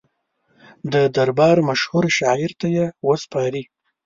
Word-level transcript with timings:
د 0.93 0.93
دربار 1.15 1.57
مشهور 1.69 2.05
شاعر 2.17 2.51
ته 2.59 2.67
یې 2.75 2.85
وسپاري. 3.07 3.63